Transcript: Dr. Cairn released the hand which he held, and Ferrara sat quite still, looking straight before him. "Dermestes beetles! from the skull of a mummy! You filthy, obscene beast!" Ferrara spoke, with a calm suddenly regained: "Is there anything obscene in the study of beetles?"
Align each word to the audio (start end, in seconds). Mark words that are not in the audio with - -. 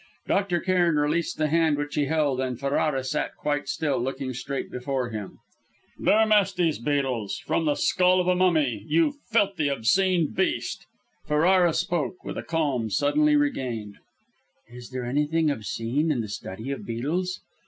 Dr. 0.25 0.59
Cairn 0.59 0.95
released 0.95 1.37
the 1.37 1.45
hand 1.49 1.77
which 1.77 1.93
he 1.93 2.05
held, 2.05 2.41
and 2.41 2.59
Ferrara 2.59 3.03
sat 3.03 3.35
quite 3.35 3.67
still, 3.69 3.99
looking 3.99 4.33
straight 4.33 4.71
before 4.71 5.11
him. 5.11 5.37
"Dermestes 6.03 6.79
beetles! 6.79 7.37
from 7.37 7.65
the 7.65 7.75
skull 7.75 8.19
of 8.19 8.27
a 8.27 8.33
mummy! 8.33 8.83
You 8.87 9.13
filthy, 9.29 9.67
obscene 9.67 10.31
beast!" 10.33 10.87
Ferrara 11.27 11.71
spoke, 11.71 12.23
with 12.23 12.39
a 12.39 12.41
calm 12.41 12.89
suddenly 12.89 13.35
regained: 13.35 13.97
"Is 14.71 14.89
there 14.89 15.05
anything 15.05 15.51
obscene 15.51 16.11
in 16.11 16.21
the 16.21 16.27
study 16.29 16.71
of 16.71 16.83
beetles?" 16.83 17.39